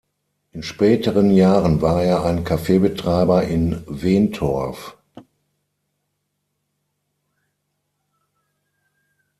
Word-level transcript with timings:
In 0.51 0.63
späteren 0.63 1.29
Jahren 1.29 1.81
war 1.83 2.03
er 2.03 2.25
ein 2.25 2.43
Cafe-Betreiber 2.43 3.43
in 3.43 3.83
Wentorf. 3.85 4.97